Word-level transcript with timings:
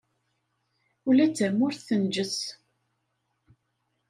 Ula 1.07 1.25
d 1.29 1.33
tamurt 1.37 1.79
tenǧes. 1.87 2.37